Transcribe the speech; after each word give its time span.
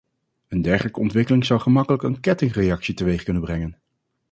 Een 0.47 0.61
dergelijke 0.61 0.99
ontwikkeling 0.99 1.45
zou 1.45 1.59
gemakkelijk 1.59 2.03
een 2.03 2.19
kettingreactie 2.19 2.93
teweeg 2.93 3.23
kunnen 3.23 3.41
brengen. 3.41 3.77